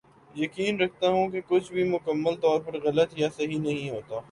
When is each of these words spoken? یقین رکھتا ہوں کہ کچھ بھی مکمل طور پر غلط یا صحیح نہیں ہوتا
یقین 0.35 0.79
رکھتا 0.81 1.09
ہوں 1.09 1.29
کہ 1.29 1.41
کچھ 1.47 1.71
بھی 1.71 1.83
مکمل 1.83 2.35
طور 2.35 2.59
پر 2.61 2.79
غلط 2.83 3.13
یا 3.17 3.29
صحیح 3.37 3.59
نہیں 3.59 3.89
ہوتا 3.89 4.19